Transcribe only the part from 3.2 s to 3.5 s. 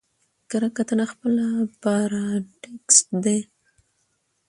دئ.